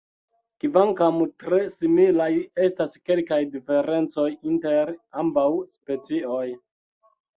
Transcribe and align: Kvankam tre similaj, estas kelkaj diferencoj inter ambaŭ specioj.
Kvankam 0.61 1.17
tre 1.43 1.59
similaj, 1.73 2.29
estas 2.69 2.97
kelkaj 3.09 3.39
diferencoj 3.57 4.27
inter 4.53 4.93
ambaŭ 5.25 5.49
specioj. 5.77 6.45